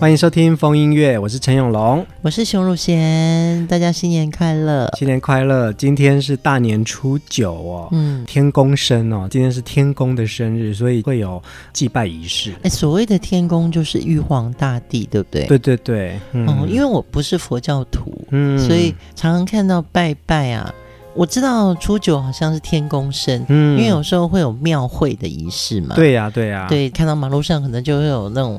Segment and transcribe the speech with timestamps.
[0.00, 4.90] 欢迎收听风音乐，我是陈永龙，我是熊汝贤，大家新年快乐！
[4.96, 5.70] 新年快乐！
[5.74, 11.40] 今天是大年初九哦，嗯，天公生哦，今天是天公的生日，所以会有
[11.74, 12.54] 祭拜仪式。
[12.62, 15.44] 哎，所谓的天公就是玉皇大帝，对不对？
[15.44, 20.74] 对对对，嗯、哦，因为我不是佛教徒，嗯，所以常常看到拜拜啊。
[21.12, 25.94] 我知道初九好像是天公生，嗯，因为有时候会有庙会的仪式嘛。
[25.94, 28.58] 对呀、啊，对呀、啊，对，看到马路上可能就会有那种。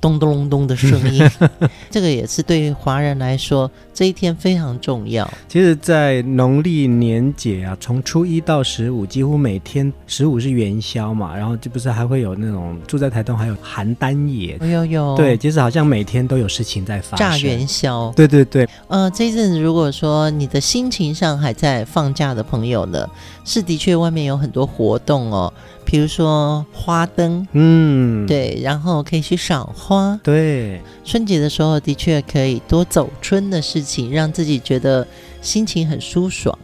[0.00, 1.22] 咚咚隆咚的声音，
[1.90, 5.30] 这个也是对于华人来说，这一天非常重要。
[5.46, 17.18] 其实，在农历年节啊，从初一到十五，几乎每天十五是元宵嘛，然后这不是还会有那种住在台东还有邯郸野，有有有，对，其实好像每天都有事情在发生。
[17.18, 18.66] 炸元宵，对对对。
[18.88, 23.06] 呃，这一阵子如果说你的心情上还在放假的朋友呢，
[23.44, 25.52] 是的确外面有很多活动哦。
[25.90, 35.04] 比如说花灯，嗯，对，然后可以去赏花，对，春节的时候的确可以多走春的事情，让自己觉得
[35.42, 36.56] 心情很舒爽。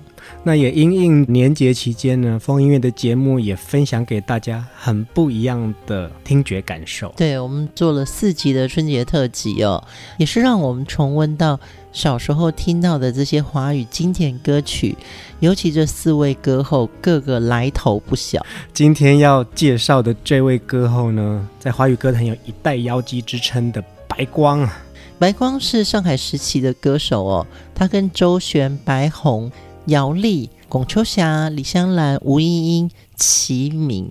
[0.45, 7.13] 那也因应年节期间呢，风音乐的节目也分享给大家很不一样的听觉感受。
[7.17, 9.83] 对，我们做了四集的春节特辑哦，
[10.19, 11.59] 也是让我们重温到
[11.97, 14.95] 小时候听到的这些华语经典歌曲，
[15.41, 18.45] 尤其这四位歌后个个来头不小。
[18.75, 24.79] 今天要介绍的这位歌后呢，在华语歌坛有一代妖姬之称的白光啊。
[25.19, 29.51] 白光是上海时期的歌手哦，他跟周璇、白虹。
[29.87, 34.11] 姚丽、龚秋霞、李香兰、吴莺莺齐名，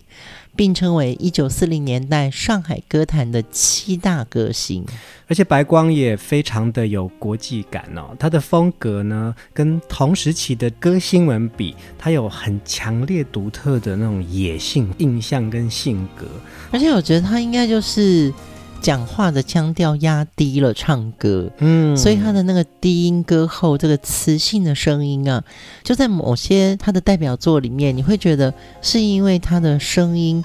[0.56, 4.86] 并称为一九四零年代上海歌坛的七大歌星。
[5.28, 16.26] 而且白光也非常的有国际感哦，他的风格呢，跟同时期的歌星们比，他有很强烈独特的那种野性印象跟性格。
[16.72, 18.34] 而且我觉得他应该就是。
[18.82, 25.44] 讲话的腔调压低了，唱歌，嗯，所以他的那个低音歌后，这个磁性的声音啊，
[25.84, 30.44] 就在某些他的代表作里面，你会觉得是因为他的声音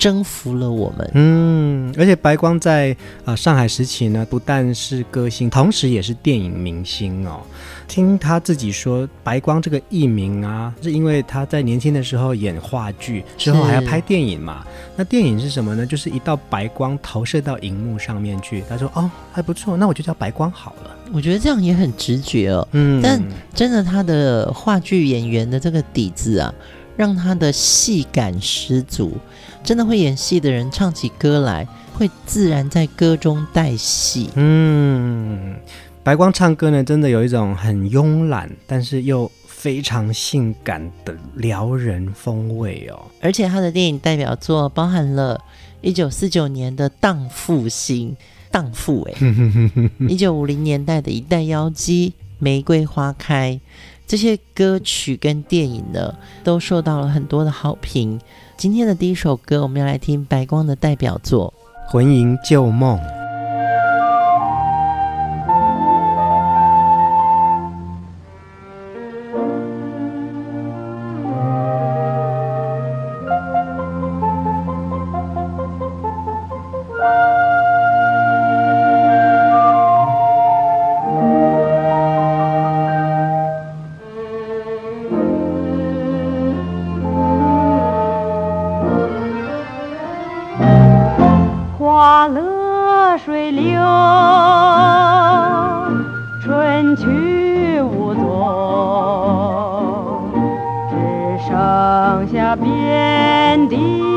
[0.00, 7.42] 征服了我们，嗯，而且白光在啊、呃、上海时期呢，不但是歌星，同时也是电影明星哦。
[7.86, 14.64] 听他自己说，白光这个艺名啊，是因为他在年轻的时候演话剧，之后还要拍电影嘛。
[14.96, 15.84] 那电影是什么呢？
[15.84, 18.64] 就是一道白光投射到荧幕上面去。
[18.66, 22.66] 他说：“哦，还不错，那我就叫白光好了。”我觉得这样也很直觉哦。
[22.72, 23.20] 嗯，但
[23.52, 26.54] 真的他的话剧演员的这个底子啊，
[27.00, 29.16] 让他的戏感十足。
[29.64, 34.28] 真的会演戏的人唱起歌来，会自然在歌中带戏。
[34.34, 35.56] 嗯。
[36.02, 43.02] 白光唱歌呢，真的有一种很慵懒，但是又非常性感的撩人风味哦。
[43.22, 45.42] 而且他的电影代表作包含了
[45.80, 48.14] 一九四九年的《荡妇心》，
[48.50, 49.14] 荡妇哎，
[50.06, 53.58] 一九五零年代的一代妖姬《玫瑰花开》，
[54.10, 56.12] 这些歌曲跟电影呢，
[56.42, 58.20] 都受到了很多的好评。
[58.56, 61.54] 今天的第一首歌，我们要来听白光的代表作
[61.92, 62.98] 《魂萦旧梦》。
[96.96, 98.22] 去无踪
[100.90, 100.96] 只
[101.48, 104.09] 剩下遍地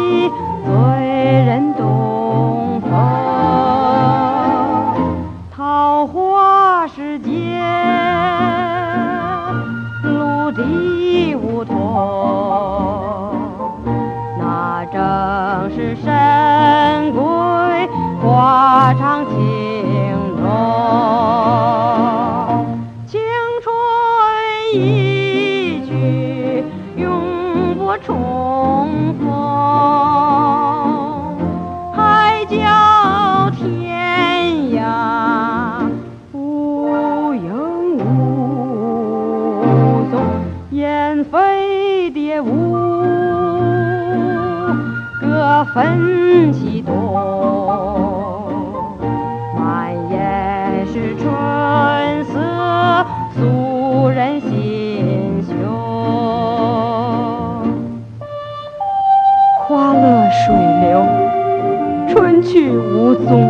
[45.74, 46.94] 各分其东。
[53.36, 55.56] 素人心胸，
[59.68, 61.04] 花落水流，
[62.08, 63.50] 春去无踪，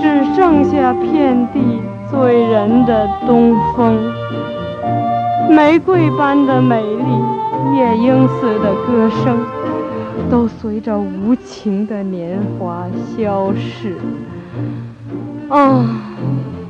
[0.00, 1.80] 只剩下遍地
[2.10, 3.96] 醉人的东风。
[5.48, 9.38] 玫瑰般的美丽，夜莺似的歌声，
[10.30, 12.86] 都随着无情的年华
[13.16, 13.96] 消逝。
[15.48, 15.84] 啊。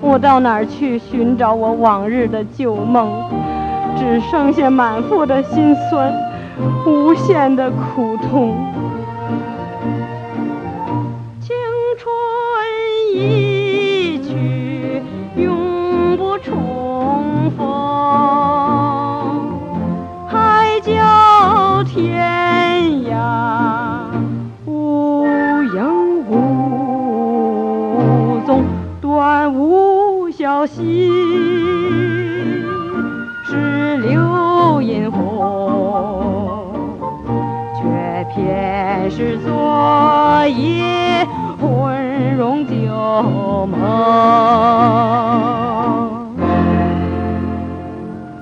[0.04, 3.08] 我到哪儿去寻找我往日的旧梦？
[3.96, 6.12] 只剩下满腹的心酸，
[6.84, 8.56] 无限的苦痛。
[38.42, 41.24] 却偏是昨夜
[41.60, 43.80] 魂融旧梦。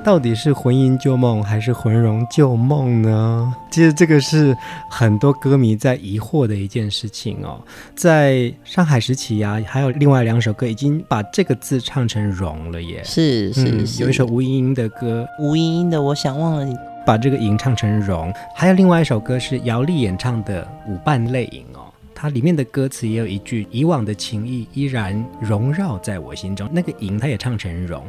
[0.03, 3.55] 到底是魂萦旧梦还是魂融旧梦呢？
[3.71, 4.57] 其实这个是
[4.91, 7.61] 很多歌迷在疑惑的一件事情哦。
[7.95, 13.03] 在上海时期啊，还有另外两首歌已经把这个字唱成荣了耶。
[13.05, 16.75] 是是有一首吴英英的歌，吴英英的我想忘了你，
[17.07, 18.33] 把这个吟唱成荣。
[18.55, 21.85] 还有另外一首歌是姚丽演唱的《舞伴泪影》哦。
[22.15, 28.05] 它里面的歌词也有一句“以往的情谊依然萦绕在我心中”，那个“吟”它也唱成“荣”，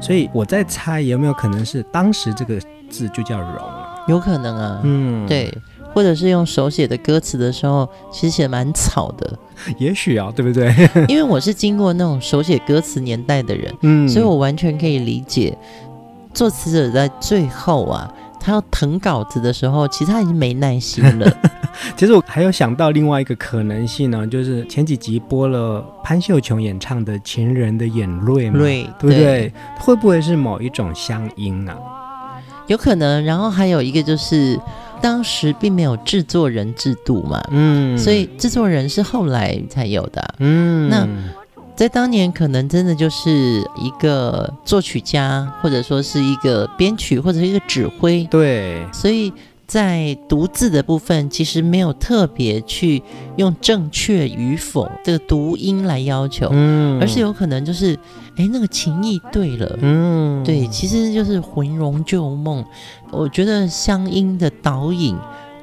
[0.00, 3.96] 所以我在猜有没有可能是当时这个字就叫“荣”啊？
[4.06, 5.52] 有可能啊，嗯，对，
[5.92, 9.36] 或者是用手写的歌词的时候，其实写蛮草的，
[9.76, 10.72] 也许啊，对不对？
[11.08, 15.58] 因为我是经过那种手写歌词年代的人，嗯，所以我完全可以理解
[16.32, 18.08] 作词者在最后啊。
[18.40, 21.30] 他要誊稿子的时候，其实他已经没耐心了。
[21.96, 29.16] 其实我还有想到另外一个可能性呢，就是前几集播了潘秀琼演唱的《情人的眼泪》嘛，对不对？
[29.16, 31.76] 对，会不会是某一种乡音啊？
[32.66, 33.24] 有可能。
[33.24, 34.58] 然后还有一个就是，
[35.00, 41.06] 当时并没有制作人制度嘛，嗯，所以制作人是后来才有的，嗯，那。
[41.78, 43.30] 在当年，可能真的就是
[43.76, 48.24] 一个作曲家，或者说是一个编曲，或者是一个指挥。
[48.24, 49.32] 对，所以
[49.64, 53.00] 在读字的部分，其实没有特别去
[53.36, 57.96] 用正确与否这个读音来要求，嗯，而是有可能就是，
[58.36, 62.64] 哎，那个情意对了，嗯，对，其实就是魂荣旧梦。
[63.12, 65.16] 我觉得乡音的导引。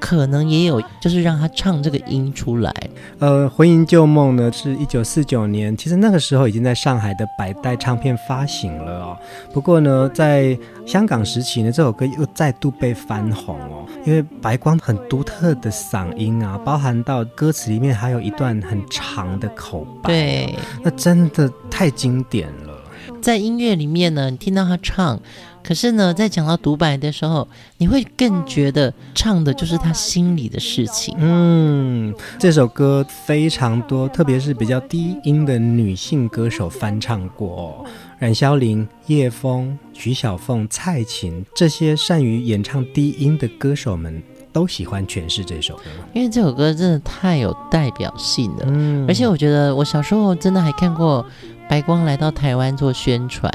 [0.06, 2.72] 可能也有，就是让他唱这个音出来。
[3.18, 9.18] 呃，魂萦旧梦呢，是一九四九年，其实那个时候已经在上海的百代唱片发行了哦。
[9.52, 22.76] 不过呢，在香港时期呢，这首歌又再度被翻红哦，因为白光很独特的嗓音啊，包含到歌词里面还有一段很长的口白，对，那真的太经典了。
[23.24, 25.20] 在音乐里面呢，你听到他唱。
[25.66, 31.16] 可是呢，在讲到独白的时候，你会更觉得唱的就是他心里的事情。
[31.18, 37.84] 嗯，这首歌非常多，特别是比较低音的女性歌手翻唱过，
[38.20, 44.22] 冉萧林、叶枫、徐小凤、蔡琴这些善于演唱低音的歌手们
[44.54, 48.66] 都喜欢诠释这首歌，因为这首歌真的太有代表性了。
[48.68, 51.26] 嗯，而且我觉得我小时候真的还看过
[51.68, 53.52] 白光来到台湾做宣传。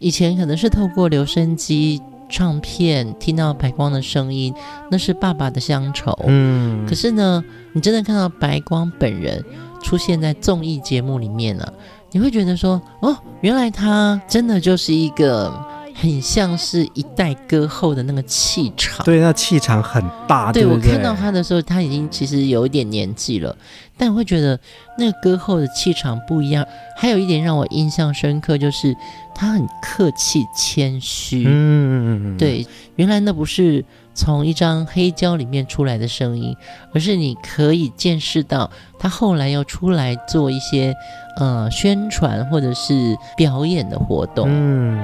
[0.00, 4.52] 以前可能是透过留声机、唱片听到白光的声音，
[4.90, 6.18] 那是爸爸的乡愁。
[6.26, 9.44] 嗯，可是呢，你真的看到白光本人
[9.82, 11.72] 出现在综艺节目里面了，
[12.12, 15.52] 你会觉得说，哦，原来他真的就是一个。
[15.92, 20.50] 很像是一代歌后的那个气场，对，那气场很大。
[20.50, 23.54] 对，对，对，我看到他的时候，他已经其实有一点年纪了，
[24.00, 24.58] 但我会觉得
[24.96, 26.66] 那个歌后的气场不一样。
[26.96, 28.96] 还有一点让我印象深刻，就是
[29.34, 31.44] 他很客气谦虚。
[31.46, 32.66] 嗯，对，
[32.96, 36.56] 原来那不是从一张黑胶里面出来的声音，
[36.94, 40.94] 而是你可以见识到他后来要出来做一些
[41.38, 44.46] 呃宣传或者是表演的活动。
[44.48, 44.98] 嗯，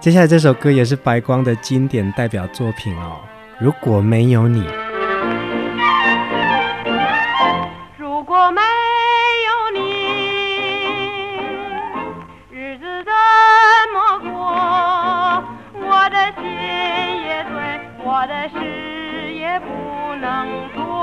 [0.00, 3.16] 接下来这首歌也是白光的经典代表作品哦。
[3.58, 4.64] 如果没有你。
[19.60, 20.93] 不能阻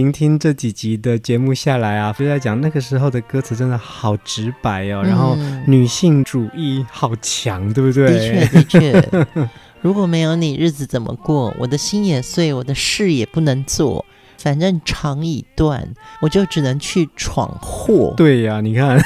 [0.00, 8.06] 聆听这几集的节目下来啊，就在讲那个时候的歌词真的好直白哦，嗯、然后女性主义好强，对不对？
[8.08, 9.08] 的确，的确。
[9.82, 11.54] 如果没有你，日子怎么过？
[11.58, 14.06] 我的心也碎，我的事也不能做。
[14.38, 15.86] 反正肠已断，
[16.22, 18.14] 我就只能去闯祸。
[18.16, 18.98] 对呀、啊，你看，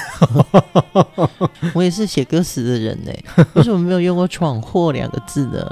[1.75, 3.13] 我也是写歌词的人呢，
[3.55, 5.69] 为什么没有用过“闯祸”两个字呢？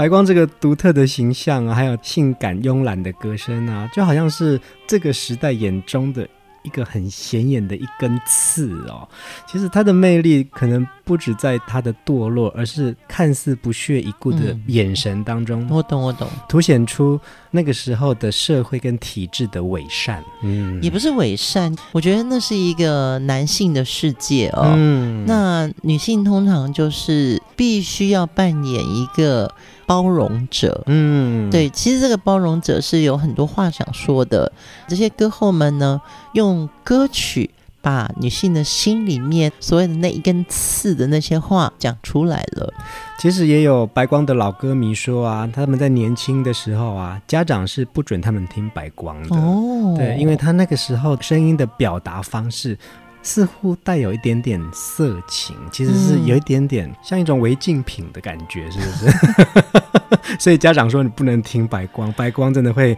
[0.00, 6.26] 白光这个独特的形象啊，还有性感慵懒的歌声啊，就好像是这个时代眼中的。
[6.62, 9.08] 一个很显眼的一根刺哦，
[9.50, 15.62] 其实他的魅力可能不止在他的堕落，而是看似不屑一顾的眼神当中。
[15.62, 17.18] 嗯、我懂，我懂，凸显出
[17.50, 20.22] 那个时候的社会跟体制的伪善。
[20.42, 24.74] 嗯，也不是伪善，我觉得那是一个男性的世界哦。
[24.76, 29.50] 嗯，那女性通常就是必须要扮演一个。
[29.90, 34.52] 包容者，嗯，对，其实这个包容者是有很多话想说的。
[34.86, 36.00] 这些歌后们呢，
[36.34, 37.50] 用歌曲
[37.82, 42.72] 把女性的心里面所谓的那一根刺的那些话讲出来了。
[43.18, 49.34] 其实也有白光的老歌迷说啊，他们在年轻的时候啊，家长是不准他们听白光的。
[49.34, 52.78] 哦，对，因为他那个时候声音的表达方式。
[53.22, 60.36] 似乎带有一点点色情，其实是有一点点像一种违禁品的感觉，是不是？
[60.40, 62.96] 所以家长说你不能听白光，白光真的会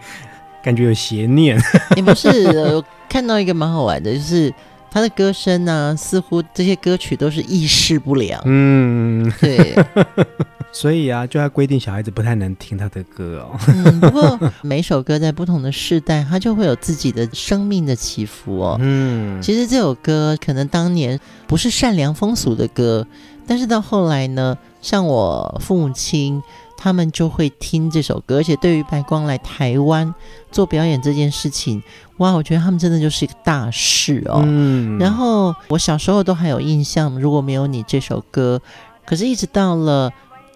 [0.62, 1.60] 感觉有邪念。
[1.96, 2.28] 你不是，
[2.74, 4.52] 我看到一个蛮好玩的，就是。
[4.94, 8.38] 他的歌声呢，似乎这些歌曲都是意识不良。
[8.44, 9.74] 嗯，对，
[10.72, 13.56] 所以啊，就要规定小孩子不太能听他的歌哦。
[13.68, 18.76] 嗯，不过每首歌在不同的世代，它就会有自己的生命的起伏哦。
[18.80, 23.06] 嗯，其实这首歌可能当年不是善良风俗的歌，
[23.46, 26.42] 但是到后来呢，像我父母亲。
[26.84, 30.12] 他们就会听这首歌，而且对于白光来台湾
[30.50, 31.80] 做表演这件事情，
[32.16, 34.42] 哇，我觉得他们真的就是一个大事哦。
[34.44, 34.98] 嗯。
[34.98, 38.60] 然后我小时候都还有印象，如果没有你这首歌，
[39.06, 40.10] 可是一直到了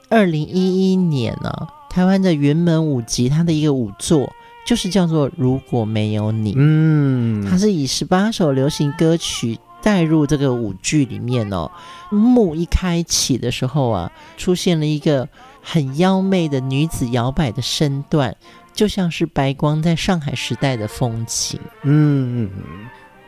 [0.08, 4.32] 二零一一年呢、啊，台湾的云门舞集它的一个舞作
[4.66, 6.52] 就是叫做《如果没有你》。
[6.56, 7.44] 嗯。
[7.48, 9.58] 它是以十八首流行歌曲。
[9.82, 11.70] 带入这个舞剧里面哦。
[12.10, 15.28] 幕一开启的时候啊，出现了一个
[15.62, 18.34] 很妖媚的女子摇摆的身段，
[18.74, 21.60] 就像是白光在上海时代的风情。
[21.84, 22.50] 嗯。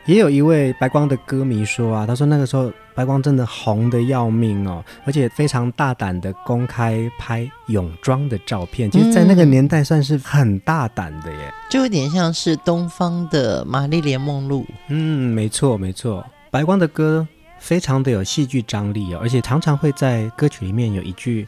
[0.09, 14.65] 也有一位白光的歌迷说啊，他说那个时候白光真的红得要命哦，而且非常大胆的公开拍泳装的照片，其实，在那个年代算是很大胆的耶，就有点像是东方的玛丽莲梦露。
[14.87, 17.27] 嗯，没错没错，白光的歌
[17.59, 21.47] 非常的有戏剧张力哦，而且常常会在歌曲里面有一句。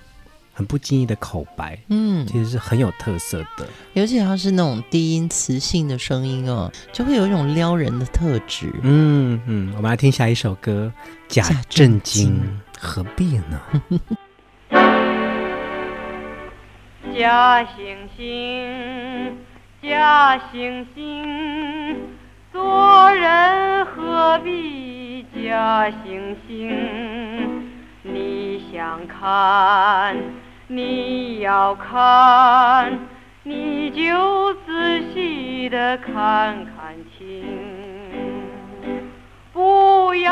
[0.62, 3.68] 很不经意的口白，嗯，其实是很有特色的。
[3.94, 8.72] 尤其它是那种低音磁性的声音哦，就会有一种撩人的特质。
[8.84, 10.94] 嗯嗯，我们来听下一首歌，
[11.34, 12.36] 《假正经》，
[12.80, 13.60] 何必呢？
[17.18, 19.32] 假惺惺，
[19.82, 21.96] 假惺惺，
[22.54, 27.42] 做人何必假惺惺？
[28.04, 30.16] 你想看？
[30.74, 32.98] 你要看，
[33.44, 37.44] 你就仔细的看看清，
[39.52, 40.32] 不要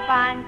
[0.00, 0.45] 样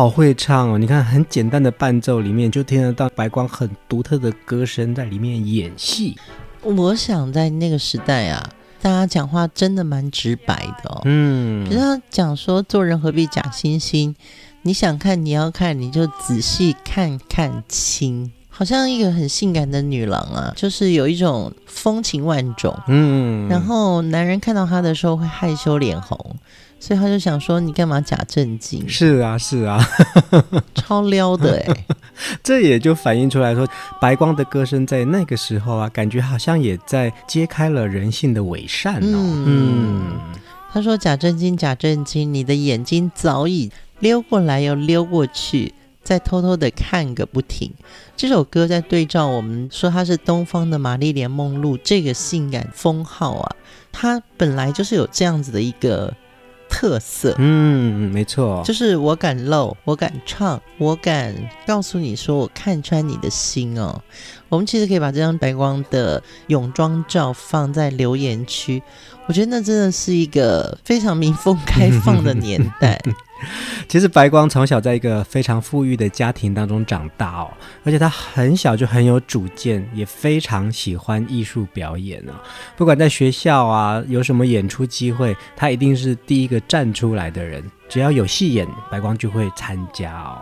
[0.00, 0.78] 好会唱哦！
[0.78, 6.16] 你看，很简单的伴奏里面就听得到白光很独特的歌声在里面演戏。
[6.62, 8.42] 我想在那个时代啊，
[8.80, 11.02] 大家讲话真的蛮直白的哦。
[11.04, 14.14] 嗯，比如他讲说做人何必假惺惺，
[14.62, 18.32] 你想看你要看，你就仔细看看清。
[18.60, 22.78] 好像一个很性感的女郎啊，就是有一种风情万种。
[22.88, 26.36] 嗯，然后男人看到她的时候会害羞脸红。
[26.82, 29.86] 所以他就想说：“你干嘛假正经？”是啊，是啊，
[30.74, 31.84] 超撩的哎！
[32.42, 33.68] 这也就反映出来说，
[34.00, 39.18] 白光的歌声在那个时候啊，感觉好像也在揭开了人性的伪善哦。
[39.18, 40.12] 嗯，嗯
[40.72, 47.72] 他说：“假正经，假正经，你的眼睛早已溜过来又溜过去，再偷偷的看个不停。”
[48.16, 53.56] 这首歌在对照我们说它是东方的玛丽莲梦露这个性感封号啊，
[53.90, 56.14] 它本来就是有这样子的一个。
[56.72, 61.34] 特色，嗯，没错，就是我敢露，我敢唱，我敢
[61.66, 64.00] 告诉你说，我看穿你的心哦。
[64.48, 68.80] 我们其实可以把这张白光的泳装照放在留言区，
[69.26, 73.02] 我觉得那真的是一个非常民风开放的年代。
[73.88, 77.50] 其实白光从小在一个非常富裕的家庭当中长大哦，
[77.84, 82.32] 而且他很小就很有主见，也非常喜欢艺术表演哦。
[82.76, 87.62] 不管在学校啊有什么演出机会，他一定是第一个站出来的人。
[87.90, 90.38] 只要有戏演，白光就会参加哦。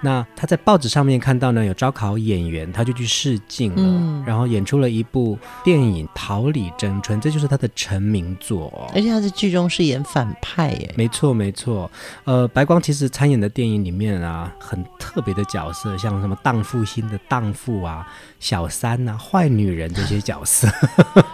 [0.00, 8.88] 那他在报纸上面看到呢，有招考演员，他就去试镜了，嗯、然后演出了一部电影《桃李争春》，这就是他的成名作哦。
[8.94, 10.94] 而且他在剧中是演反派耶。
[10.96, 11.90] 没错没错，
[12.24, 18.06] 呃，白光其实参演的电影里面啊，很特别的角色，像什么荡妇心的荡妇啊、
[18.38, 20.68] 小三啊、坏女人这些角色。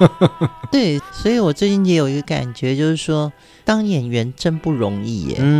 [0.72, 3.30] 对，所以我最近也有一个感觉，就是说
[3.64, 5.36] 当演员真不容易耶。
[5.40, 5.57] 嗯，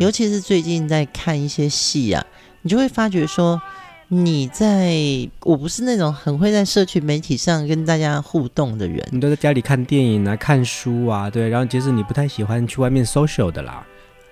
[0.00, 2.24] 尤其是最近在看一些戏啊，
[2.62, 3.60] 你就会发觉说，
[4.08, 4.94] 你在
[5.42, 13.86] 我不是那种很会在社群媒体上跟大家互动的人，你都在家里看电影啊、看书啊，对，然后其实你不太喜欢去外面 social 的啦。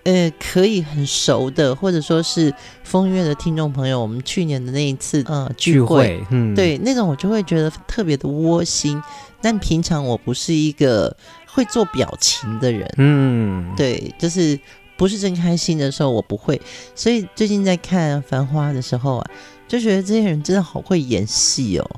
[0.04, 9.00] 呃，可以很熟的，或者说是风月的听众朋友，我们去年的那一次呃聚会，聚会嗯，对，那种我就会觉得特别的窝心。
[9.42, 11.14] 但平常我不是一个
[11.46, 14.58] 会做表情的人，嗯，对，就是
[15.00, 16.60] 不是真开心的时候我不会。
[16.94, 19.30] 所以最近在看《繁花》的时候啊，
[19.66, 21.90] 就觉得这些人真的好会演戏哦，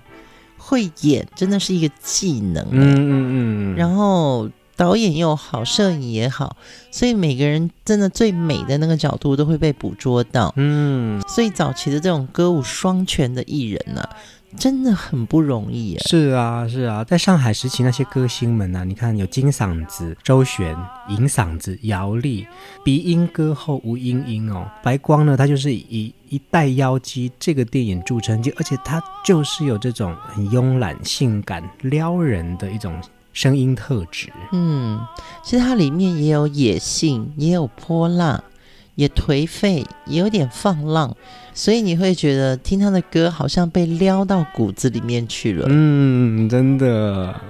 [0.57, 4.49] 会演真的是一个技能，嗯嗯嗯，然后。
[4.75, 6.57] 导演又好，摄影也好，
[6.91, 10.53] 所以每个人真的最美的那个角度都会被捕捉到。
[10.57, 14.11] 嗯，所以早期的这种歌舞双全的艺人呢、啊，
[14.57, 15.97] 真的很不容易。
[16.07, 20.77] 是啊，是啊，在上海时期那些歌星们呢、啊，你看有金嗓子周璇、
[21.09, 22.47] 银嗓子姚丽，
[22.85, 32.95] 鼻音歌后吴莺莺哦，白光呢，他就是以一代妖姬这个电影著称，就而且他就是有这种很慵懒、性感、撩人的一种。
[33.35, 35.01] 声音特质，嗯，
[35.43, 38.45] 其实它里面也有野性，也有泼辣，
[38.94, 41.16] 也颓废，也有点放浪，
[41.55, 45.66] 所以你会觉得听他的歌好像被撩到骨子里面去了。
[45.68, 47.40] 嗯，真的。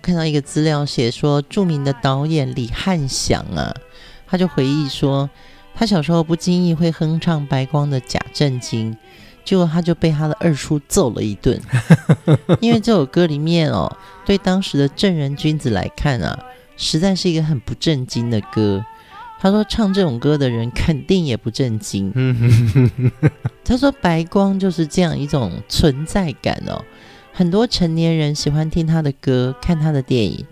[0.00, 3.74] 看到一个资料写说，著名的导演李翰祥啊，
[4.26, 5.28] 他就回忆说，
[5.74, 8.92] 他小时候不经意会哼唱白光的《假正经》。
[9.44, 11.60] 结果他就被他的二叔揍了一顿，
[12.60, 16.36] 因为这首歌里面哦，对当时的正人君子来看啊，
[16.76, 18.84] 实在是一个很不正经的歌。
[19.38, 22.12] 他说唱这种歌的人肯定也不正经。
[23.64, 26.82] 他说白光就是这样一种存在感哦，
[27.32, 30.44] 很多成年人喜欢听他的歌，看他的电影。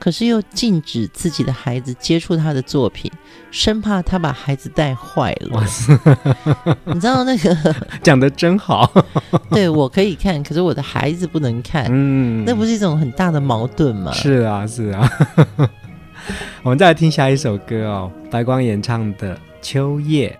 [0.00, 3.10] 可是又禁止自己的孩子接触他的作品，
[3.50, 5.60] 生怕他把孩子带坏了。
[6.84, 8.88] 你知道那个 讲的真好。
[9.50, 11.86] 对，我可以看，可是我的孩子不能看。
[11.90, 14.12] 嗯，那不是一种很大的矛盾吗？
[14.14, 15.10] 是啊，是啊。
[16.62, 20.38] 我们再来听下一首歌哦，白光演唱的《秋夜》。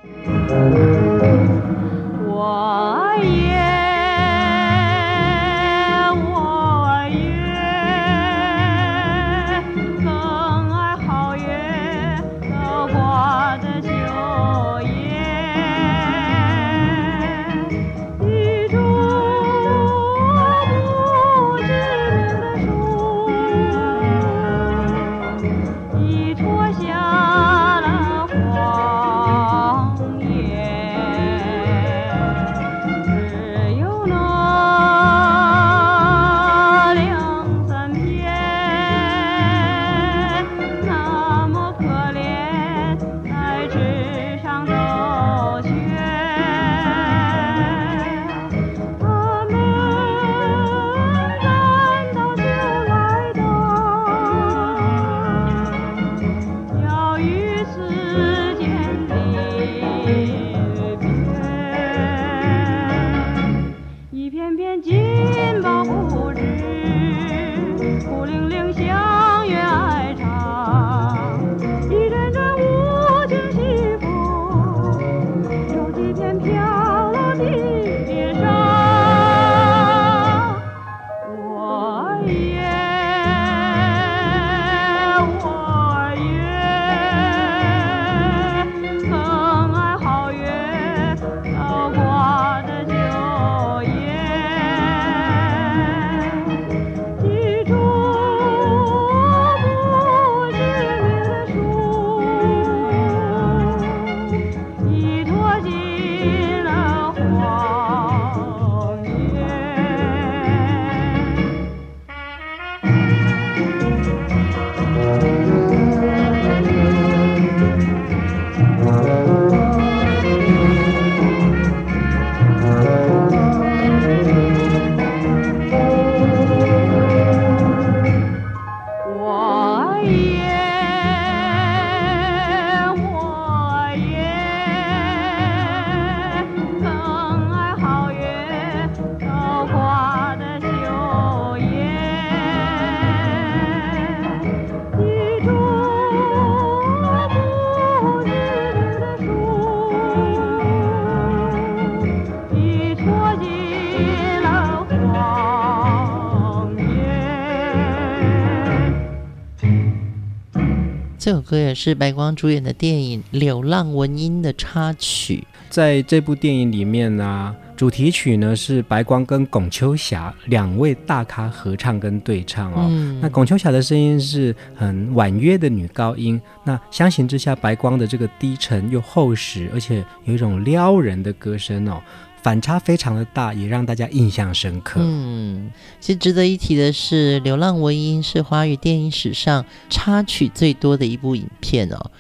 [161.49, 165.43] 歌也是白光主演的电影《流浪文音》的插曲。
[165.71, 172.87] 在这部电影里面呢、啊，主题曲呢是白光跟龚秋霞两位大咖合唱跟对唱哦。
[172.91, 182.03] 嗯、那龚秋霞的声音是很婉约的女高音，那相形之下，白光的这个低沉又厚实，而且有一种撩人的歌声哦，
[182.43, 185.01] 反差非常的大，也让大家印象深刻。
[185.03, 185.71] 嗯，
[186.01, 192.11] 其实值得一提的是，《流浪文音》是华语电影史上插曲最多的一部影片哦。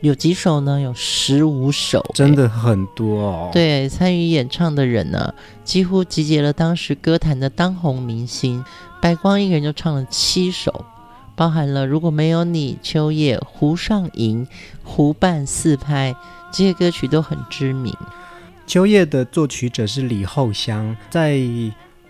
[0.00, 0.80] 有几首呢？
[0.80, 3.50] 有十五首，真的很多哦。
[3.52, 8.64] 对，参与演唱的人呢、啊，几乎集结了当时歌坛的当红明星。
[9.02, 10.84] 白光一个人就唱了七首，
[11.34, 14.46] 包含了《如果没有你》、《秋叶》、《湖上银》、
[14.84, 16.12] 《湖畔四拍》
[16.52, 17.92] 这些歌曲都很知名。
[18.68, 21.40] 《秋叶》的作曲者是李厚香，在。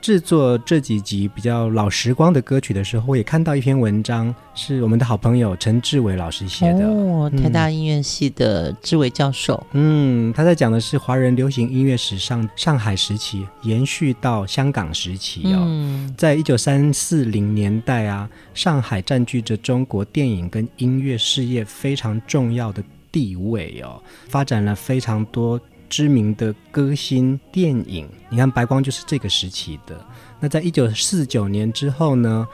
[0.00, 6.86] 制作这几集比较老时光的歌曲的时候，我也看到一篇文章，是我们的好朋友陈志伟老师写的。
[6.86, 9.60] 哦，台大音乐系的志伟教授。
[9.72, 15.64] 嗯，他在讲的是华人流行音乐史上上海时期延续到香港时期哦。
[15.66, 25.60] 嗯，在一九三四零年代啊，上海占据着中国电影跟音乐事业非常重要的地位哦，发展了非常多。
[25.88, 30.04] 知名的歌星、电影，你看白光就是这个时期的。
[30.40, 32.46] 那在一九四九年之后呢，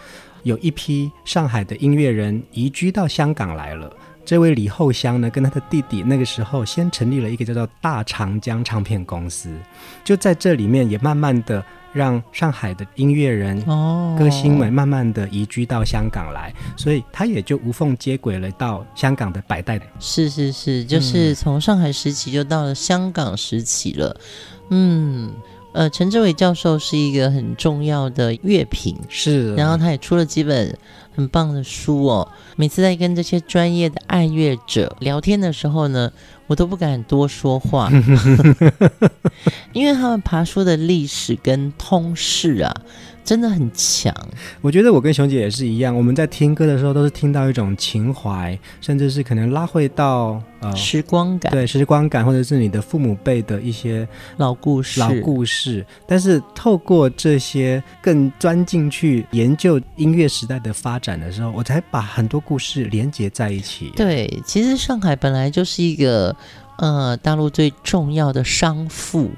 [0.42, 3.94] 有一批上海的音乐人移居到香港来了。
[4.24, 9.50] 这位李后香呢，跟他的弟弟那个时候先成立了一个叫做大长江唱片公司，
[10.02, 11.64] 就在这里面也慢慢的。
[11.94, 19.80] 让上海的音乐人、哦、歌星们慢慢的移居到香港来，所以他也就无缝接轨了到香港的百代。
[20.00, 24.20] 是是是，就是从上海时期就到了香港时期了。
[24.70, 25.32] 嗯，
[25.72, 30.76] 呃，陈志伟教授是一个很重要的乐评，是，然后他也出了几本
[31.14, 32.28] 很棒的书哦。
[32.56, 36.10] 每次在跟这些专业的爱乐者聊天的时候呢，
[36.46, 37.90] 我都不敢多说话，
[39.72, 42.74] 因为他们爬书的历史跟通识啊，
[43.24, 44.14] 真的很强。
[44.60, 54.06] 我觉得我跟熊姐也是一样，我们在听歌的时候都是听到一种情怀，甚至是可能拉回到呃时光感，对时光感，或者是你的父母辈的一些
[54.36, 55.84] 老故事、老故事。
[56.06, 63.90] 但是透过这些更钻进去研究音乐时代的发展的时候，我才把很多故事连接在一起。
[63.96, 66.36] 对，其实上海本来就是一个。
[66.76, 69.30] 呃，大陆最重要的商埠，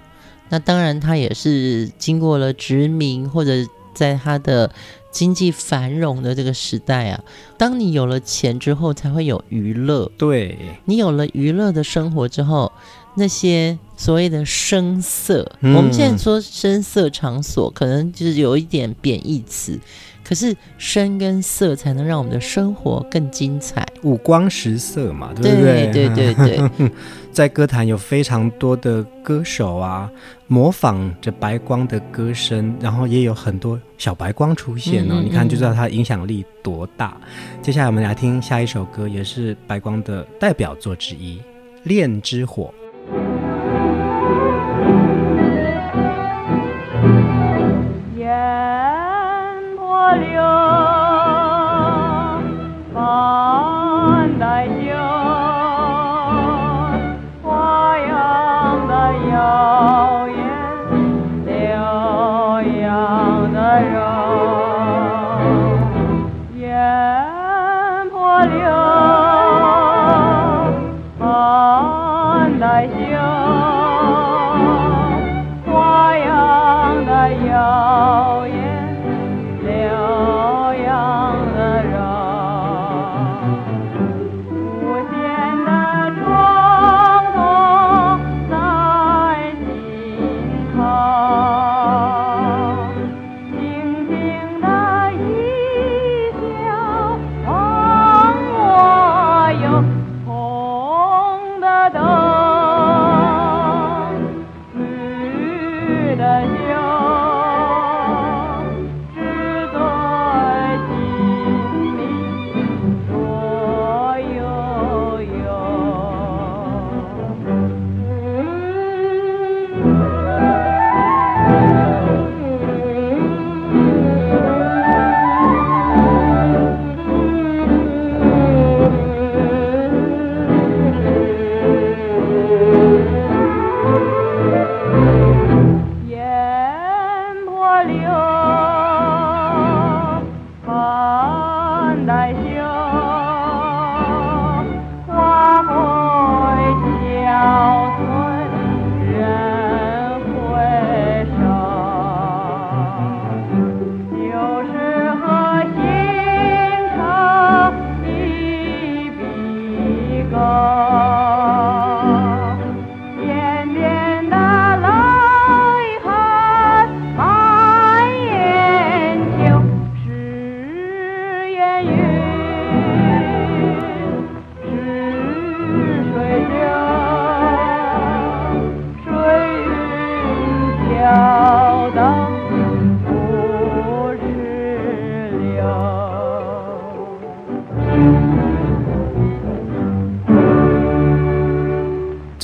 [0.49, 3.53] 那当然他也是经过了殖民，或者
[3.95, 4.71] 在他的
[5.11, 7.21] 经济繁荣的这个时代啊，
[7.57, 10.11] 当你有了钱之后，才会有娱乐。
[10.19, 12.71] 对，你有了娱乐的生活之后，
[13.17, 19.79] 那些所谓的声色，嗯、我们现在说声色场所，可能就是有一点贬义词。
[20.23, 25.87] 可是声跟色才能让我们的生活更精彩，五光十色嘛，对不对？
[25.93, 26.91] 对对对对，
[27.37, 30.11] 在歌坛有非常多的歌手啊，
[30.47, 35.17] 模仿着白光的歌声，然后也有很多小白光出现哦。
[35.17, 37.15] 嗯嗯嗯，你看就知道它影响力多大。
[37.61, 41.37] 接下来我们来听下一首歌，也是白光的代表作之一
[41.83, 42.73] 《恋之火》。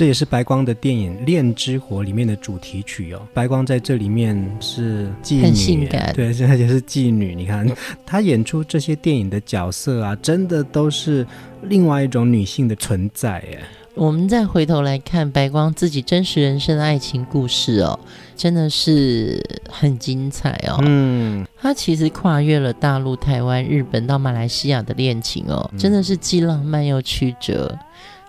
[0.02, 3.22] 这也是白光的电影《恋之火》里面的主题曲哦。
[3.32, 7.36] 白光在这里面是妓女，很性感，对，现在就是妓女。
[7.36, 7.64] 你看
[8.04, 11.24] 她演出这些电影的角色啊，真的都是
[11.68, 13.60] 另外一种女性的存在耶。
[13.94, 17.96] 我们再回头来看白光自己真实人生的爱情故事哦，
[18.34, 20.80] 真的是很精彩哦。
[20.82, 27.78] 嗯，他其实跨越了大陆、台湾、日本到马来西亚的恋情哦，真的是既浪漫又曲折。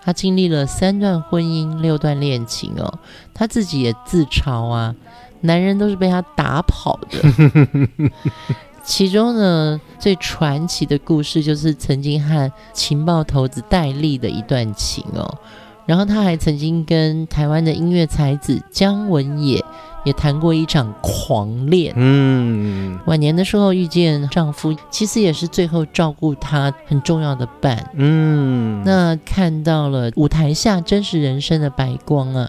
[0.04, 2.98] 他经历了三段婚姻、六段恋情哦，
[3.32, 4.94] 他自己也自嘲啊，
[5.40, 8.10] 男人都是被他打跑的。
[8.84, 15.38] 其中呢，最传奇的故事就是曾经和情报头子戴笠的一段情哦。
[15.86, 19.62] 然后他还曾经跟台湾的音乐才子姜文也
[20.04, 21.92] 也谈过一场狂恋。
[21.96, 27.90] 嗯，晚年的时候遇见丈夫，其实也是最后照顾她很重要的伴。
[27.94, 32.48] 嗯，那看到了舞台下真实人生的白光啊，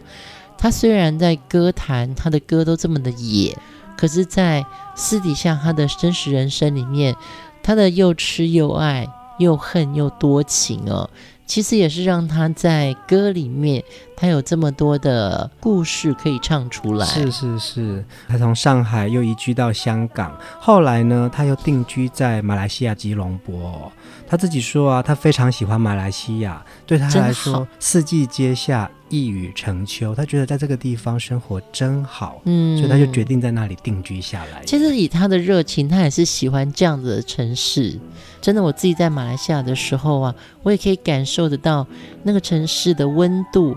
[0.58, 3.58] 她虽然在歌坛她的歌都这么的野。
[3.98, 7.16] 可是，在私底下，她的真实人生里面，
[7.64, 9.08] 她的又痴又爱，
[9.40, 11.10] 又恨又多情哦，
[11.46, 13.84] 其实也是让他在歌里面，
[14.16, 17.06] 他有这么多的故事可以唱出来。
[17.06, 23.92] 是是是，他从上海又移居到香港，后来呢，他又定居在马来西亚吉隆坡。
[24.28, 30.14] 他自己说啊，他非常喜欢马来西亚，对他来说，四季皆夏，一语成秋。
[30.14, 34.64] 他觉得在这个地方生活真好，嗯，所以他就决定在那里定居下来。
[34.66, 37.98] 其实以他的热情，他也是喜欢这样子的城市。
[38.42, 41.88] 真的，我自己在马来西亚的时候啊，我也可以感受得到
[42.24, 43.76] 那个城市的温度、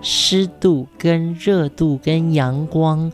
[0.00, 3.12] 湿度、跟热度、跟阳光、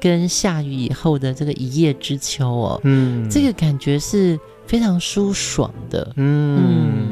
[0.00, 4.38] 跟下雨以后的这个一叶知秋哦，嗯，这个感觉是。
[4.66, 6.58] 非常舒爽的，嗯，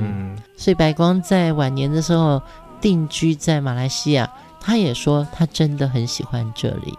[0.01, 2.41] 嗯，所以白光在晚年的时候
[2.83, 6.99] 定居在马来西亚，他也说他真的很喜欢这里。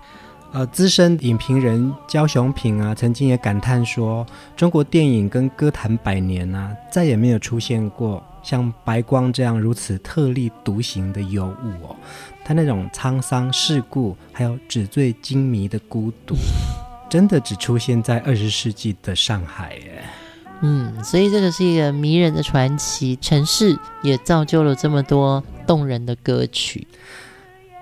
[0.54, 11.96] 呃，资深影评人焦雄平啊，曾经也感叹说，中国电影跟歌坛百年啊，再也没有出现过像白光这样如此特立独行的尤物哦。
[12.46, 16.36] 他那种沧桑世故，还有纸醉金迷的孤独，
[17.10, 20.04] 真的只出现在二十世纪的上海耶。
[20.62, 26.88] 嗯，所以这个是一个迷人的传奇城市，也造就了这么多动人的歌曲。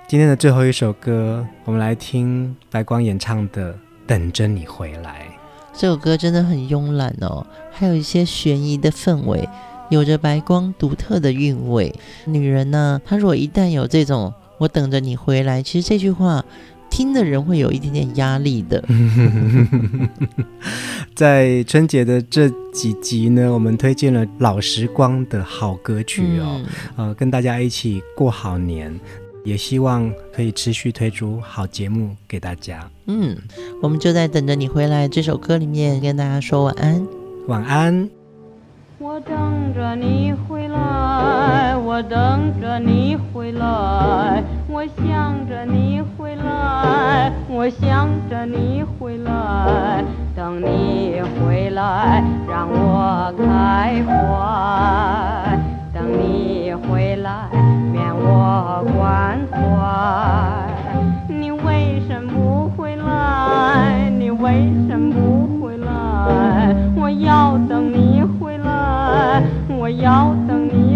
[0.08, 3.74] 今天的最后一首歌，我们来听白光演唱的
[4.06, 5.28] 《等着你回来》。
[5.74, 9.48] 这首歌真的很慵懒哦，还有一些悬疑的氛围，
[9.90, 11.94] 有着白光独特的韵味。
[12.26, 16.44] 女人呢，她如果一旦有这种“我等着你回来”，其实这句话。
[16.92, 18.84] 听的人会有一点点压力的。
[21.16, 26.62] 在春节的这几集呢，我们推荐了老时光的好歌曲哦，
[26.98, 28.94] 嗯、呃，跟大家一起过好年，
[29.44, 32.90] 也希望可以持续推出好节目给大家。
[33.08, 33.36] 嗯，
[33.82, 37.08] 我们就在等着你回来这首歌里面跟大家说晚安，
[37.48, 38.10] 晚安。
[38.98, 46.21] 我等着你回来，我等着你回来，我想着你回
[46.72, 50.04] 来，我想着你回来，
[50.36, 55.60] 等你回来让我开怀，
[55.94, 57.50] 等你回来
[57.92, 59.56] 免我关怀。
[61.28, 64.10] 你为什么不回来？
[64.18, 66.74] 你为什么不回来？
[66.96, 69.44] 我要等你回来。
[69.70, 70.91] 我要等你